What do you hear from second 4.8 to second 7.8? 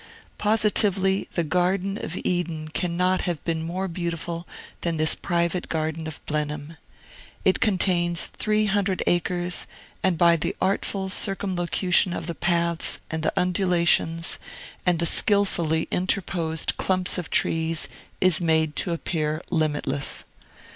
than this private garden of Blenheim. It